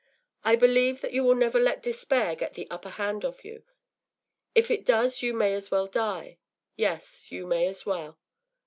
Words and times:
I 0.43 0.55
believe 0.55 1.01
that 1.01 1.13
you 1.13 1.23
will 1.23 1.35
never 1.35 1.59
let 1.59 1.83
despair 1.83 2.33
get 2.35 2.55
the 2.55 2.67
upper 2.71 2.89
hand 2.89 3.23
of 3.23 3.45
you. 3.45 3.61
If 4.55 4.71
it 4.71 4.83
does 4.83 5.21
you 5.21 5.31
may 5.31 5.53
as 5.53 5.69
well 5.69 5.85
die; 5.85 6.39
yes, 6.75 7.31
you 7.31 7.45
may 7.45 7.67
as 7.67 7.85
well. 7.85 8.17